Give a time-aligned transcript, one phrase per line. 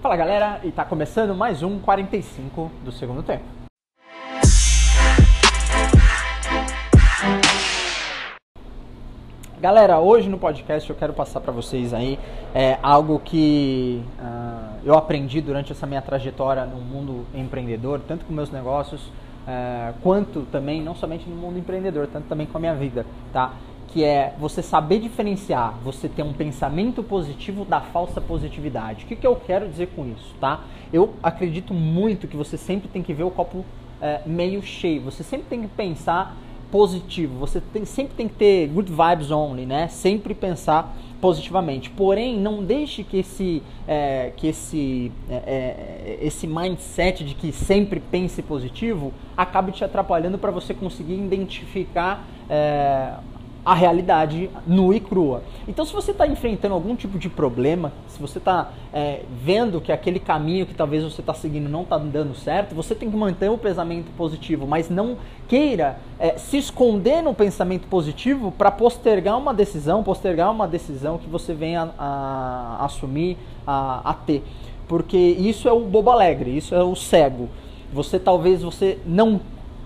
[0.00, 3.44] Fala galera, e tá começando mais um 45 do segundo tempo.
[9.60, 12.18] Galera, hoje no podcast eu quero passar para vocês aí
[12.54, 18.32] é, algo que uh, eu aprendi durante essa minha trajetória no mundo empreendedor, tanto com
[18.32, 22.74] meus negócios, uh, quanto também, não somente no mundo empreendedor, tanto também com a minha
[22.74, 23.04] vida,
[23.34, 23.52] tá?
[23.92, 29.04] Que é você saber diferenciar, você ter um pensamento positivo da falsa positividade.
[29.04, 30.60] O que, que eu quero dizer com isso, tá?
[30.92, 33.64] Eu acredito muito que você sempre tem que ver o copo
[34.00, 36.36] é, meio cheio, você sempre tem que pensar
[36.70, 39.88] positivo, você tem, sempre tem que ter good vibes only, né?
[39.88, 41.90] Sempre pensar positivamente.
[41.90, 47.98] Porém, não deixe que esse, é, que esse, é, é esse mindset de que sempre
[47.98, 53.14] pense positivo acabe te atrapalhando para você conseguir identificar é,
[53.64, 55.42] a realidade nua e crua.
[55.68, 59.92] Então, se você está enfrentando algum tipo de problema, se você está é, vendo que
[59.92, 63.50] aquele caminho que talvez você está seguindo não está dando certo, você tem que manter
[63.50, 69.52] o pensamento positivo, mas não queira é, se esconder no pensamento positivo para postergar uma
[69.52, 73.36] decisão, postergar uma decisão que você venha a, a assumir,
[73.66, 74.42] a, a ter.
[74.88, 77.48] Porque isso é o bobo alegre, isso é o cego.
[77.92, 79.40] Você talvez você não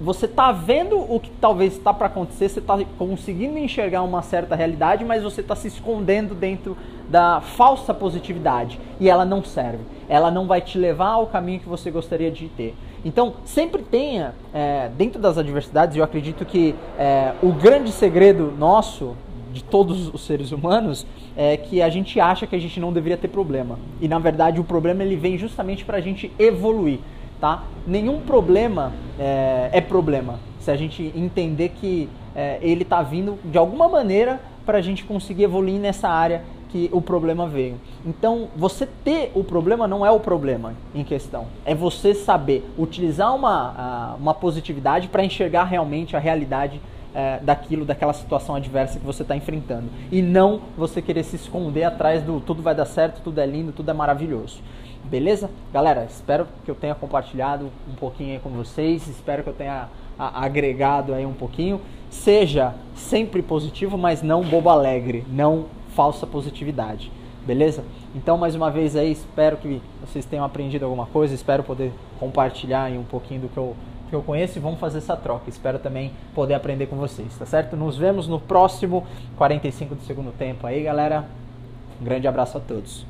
[0.00, 4.56] você está vendo o que talvez está para acontecer, você está conseguindo enxergar uma certa
[4.56, 6.76] realidade, mas você está se escondendo dentro
[7.08, 9.84] da falsa positividade e ela não serve.
[10.08, 12.74] Ela não vai te levar ao caminho que você gostaria de ter.
[13.04, 19.14] Então, sempre tenha, é, dentro das adversidades, eu acredito que é, o grande segredo nosso,
[19.52, 21.06] de todos os seres humanos,
[21.36, 23.78] é que a gente acha que a gente não deveria ter problema.
[24.00, 27.00] E na verdade, o problema ele vem justamente para a gente evoluir
[27.40, 27.64] tá?
[27.86, 33.56] Nenhum problema é, é problema se a gente entender que é, ele está vindo de
[33.58, 37.80] alguma maneira para a gente conseguir evoluir nessa área que o problema veio.
[38.06, 41.46] Então, você ter o problema não é o problema em questão.
[41.64, 46.80] É você saber utilizar uma, uma positividade para enxergar realmente a realidade
[47.14, 49.88] é, daquilo, daquela situação adversa que você está enfrentando.
[50.10, 53.72] E não você querer se esconder atrás do tudo vai dar certo, tudo é lindo,
[53.72, 54.60] tudo é maravilhoso.
[55.04, 55.50] Beleza?
[55.72, 59.88] Galera, espero que eu tenha compartilhado um pouquinho aí com vocês, espero que eu tenha
[60.18, 61.80] agregado aí um pouquinho.
[62.10, 67.10] Seja sempre positivo, mas não bobo alegre, não falsa positividade.
[67.46, 67.84] Beleza?
[68.14, 72.84] Então, mais uma vez aí, espero que vocês tenham aprendido alguma coisa, espero poder compartilhar
[72.84, 73.74] aí um pouquinho do que eu,
[74.10, 75.48] que eu conheço e vamos fazer essa troca.
[75.48, 77.76] Espero também poder aprender com vocês, tá certo?
[77.76, 79.06] Nos vemos no próximo
[79.38, 81.24] 45 do segundo tempo aí, galera.
[82.00, 83.06] Um grande abraço a todos.